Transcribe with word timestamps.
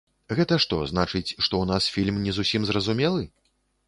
Гэта 0.37 0.55
што, 0.63 0.77
значыць, 0.91 1.27
што 1.27 1.37
ў 1.59 1.65
нас 1.71 1.89
фільм 1.97 2.17
не 2.29 2.33
зусім 2.39 2.65
зразумелы? 2.71 3.23